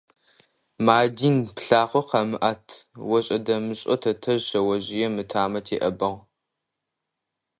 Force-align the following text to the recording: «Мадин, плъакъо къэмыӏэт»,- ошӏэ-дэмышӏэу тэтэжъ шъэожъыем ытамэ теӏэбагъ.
«Мадин, 0.85 1.37
плъакъо 1.55 2.01
къэмыӏэт»,- 2.09 2.81
ошӏэ-дэмышӏэу 3.15 3.99
тэтэжъ 4.01 4.43
шъэожъыем 4.47 5.13
ытамэ 5.23 5.59
теӏэбагъ. 5.65 6.19